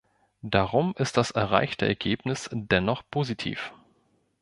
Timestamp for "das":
1.15-1.29